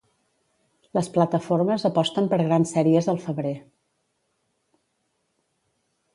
Les 0.97 1.09
plataformes 1.17 1.85
aposten 1.89 2.31
per 2.31 2.39
grans 2.47 2.73
sèries 2.77 3.11
al 3.15 3.23
febrer. 3.27 3.53